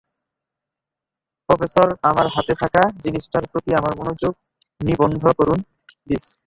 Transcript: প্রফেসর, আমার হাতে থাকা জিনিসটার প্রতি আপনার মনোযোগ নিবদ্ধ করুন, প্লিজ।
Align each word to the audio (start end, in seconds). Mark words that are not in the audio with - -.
প্রফেসর, 1.49 1.87
আমার 2.03 2.27
হাতে 2.35 2.53
থাকা 2.61 2.81
জিনিসটার 3.03 3.43
প্রতি 3.51 3.69
আপনার 3.73 3.95
মনোযোগ 3.99 4.33
নিবদ্ধ 4.81 5.23
করুন, 5.39 5.59
প্লিজ। 5.97 6.23